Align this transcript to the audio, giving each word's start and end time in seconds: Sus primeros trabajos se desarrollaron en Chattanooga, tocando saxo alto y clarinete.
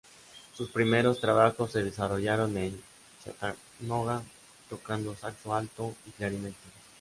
Sus 0.55 0.71
primeros 0.71 1.19
trabajos 1.19 1.73
se 1.73 1.83
desarrollaron 1.83 2.57
en 2.57 2.81
Chattanooga, 3.23 4.23
tocando 4.67 5.15
saxo 5.15 5.53
alto 5.53 5.93
y 6.07 6.09
clarinete. 6.09 6.55